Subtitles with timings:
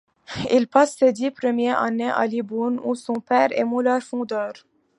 [0.51, 4.53] Il passe ses dix premières années à Libourne, où son père est mouleur-fondeur.